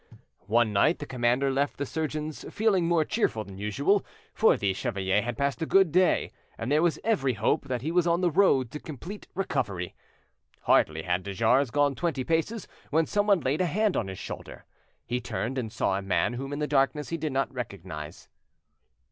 One 0.47 0.73
night 0.73 0.97
the 0.97 1.05
commander 1.05 1.51
left 1.51 1.77
the 1.77 1.85
surgeon's 1.85 2.43
feeling 2.51 2.87
more 2.87 3.05
cheerful 3.05 3.43
than 3.43 3.59
usual, 3.59 4.03
for 4.33 4.57
the 4.57 4.73
chevalier 4.73 5.21
had 5.21 5.37
passed 5.37 5.61
a 5.61 5.67
good 5.67 5.91
day, 5.91 6.31
and 6.57 6.71
there 6.71 6.81
was 6.81 6.97
every 7.03 7.33
hope 7.33 7.65
that 7.67 7.83
he 7.83 7.91
was 7.91 8.07
on 8.07 8.21
the 8.21 8.31
road 8.31 8.71
to 8.71 8.79
complete 8.79 9.27
recovery. 9.35 9.93
Hardly 10.61 11.03
had 11.03 11.21
de 11.21 11.35
Jars 11.35 11.69
gone 11.69 11.93
twenty 11.93 12.23
paces 12.23 12.67
when 12.89 13.05
someone 13.05 13.41
laid 13.41 13.61
a 13.61 13.67
hand 13.67 13.95
on 13.95 14.07
his 14.07 14.17
shoulder. 14.17 14.65
He 15.05 15.21
turned 15.21 15.59
and 15.59 15.71
saw 15.71 15.95
a 15.95 16.01
man 16.01 16.33
whom, 16.33 16.51
in 16.51 16.57
the 16.57 16.65
darkness, 16.65 17.09
he 17.09 17.17
did 17.17 17.31
not 17.31 17.53
recognise. 17.53 18.27